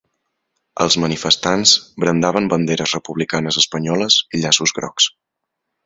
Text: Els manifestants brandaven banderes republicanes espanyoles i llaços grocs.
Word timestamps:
Els 0.85 0.95
manifestants 1.03 1.73
brandaven 2.05 2.49
banderes 2.55 2.97
republicanes 2.99 3.63
espanyoles 3.65 4.19
i 4.39 4.43
llaços 4.47 4.79
grocs. 4.81 5.13